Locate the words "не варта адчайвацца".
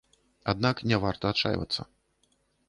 0.91-1.87